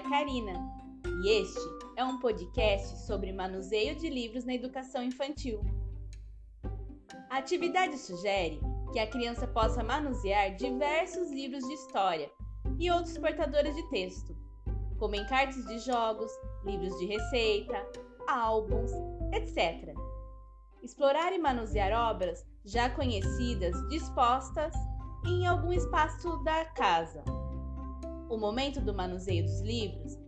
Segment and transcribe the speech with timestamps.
[0.00, 0.54] Karina
[1.22, 1.60] e este
[1.96, 5.60] é um podcast sobre manuseio de livros na educação infantil.
[7.30, 8.60] A atividade sugere
[8.92, 12.30] que a criança possa manusear diversos livros de história
[12.78, 14.36] e outros portadores de texto,
[14.98, 16.30] como encartes de jogos,
[16.64, 17.86] livros de receita,
[18.26, 18.90] álbuns,
[19.32, 19.94] etc.
[20.82, 24.74] Explorar e manusear obras já conhecidas dispostas
[25.26, 27.22] em algum espaço da casa.
[28.32, 30.18] O momento do manuseio dos livros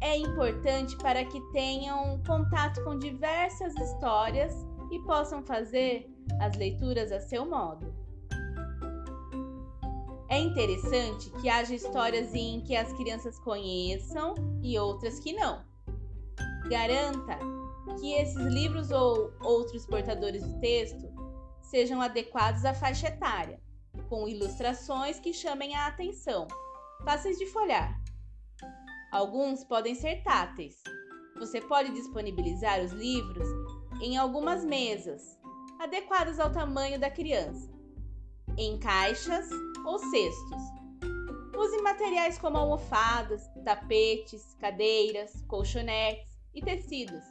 [0.00, 4.54] é importante para que tenham contato com diversas histórias
[4.92, 6.08] e possam fazer
[6.40, 7.92] as leituras a seu modo.
[10.28, 14.32] É interessante que haja histórias em que as crianças conheçam
[14.62, 15.64] e outras que não.
[16.70, 17.40] Garanta
[17.98, 21.12] que esses livros ou outros portadores de texto
[21.60, 23.60] sejam adequados à faixa etária,
[24.08, 26.46] com ilustrações que chamem a atenção,
[27.04, 28.00] fáceis de folhar.
[29.12, 30.82] Alguns podem ser táteis.
[31.38, 33.48] Você pode disponibilizar os livros
[34.02, 35.38] em algumas mesas,
[35.78, 37.70] adequadas ao tamanho da criança,
[38.58, 39.48] em caixas
[39.84, 40.62] ou cestos.
[41.56, 47.24] Use materiais como almofadas, tapetes, cadeiras, colchonetes e tecidos.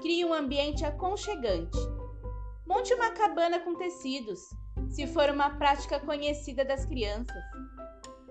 [0.00, 1.78] Crie um ambiente aconchegante.
[2.66, 4.40] Monte uma cabana com tecidos,
[4.88, 7.42] se for uma prática conhecida das crianças.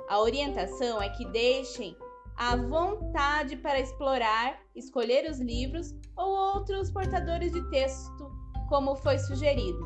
[0.10, 1.96] A orientação é que deixem
[2.36, 8.32] a vontade para explorar, escolher os livros ou outros portadores de texto,
[8.68, 9.80] como foi sugerido,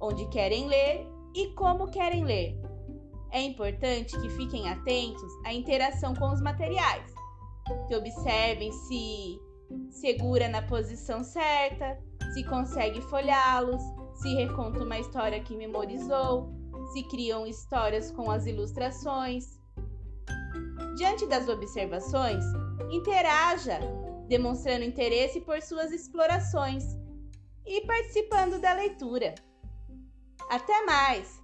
[0.00, 2.58] onde querem ler e como querem ler.
[3.30, 7.12] É importante que fiquem atentos à interação com os materiais,
[7.88, 9.38] que observem se
[9.90, 11.98] segura na posição certa,
[12.32, 13.82] se consegue folhá-los,
[14.14, 16.61] se reconta uma história que memorizou,
[16.92, 19.62] se criam histórias com as ilustrações
[20.96, 22.44] Diante das observações,
[22.90, 23.80] interaja,
[24.28, 26.84] demonstrando interesse por suas explorações
[27.66, 29.34] e participando da leitura.
[30.50, 31.40] Até mais!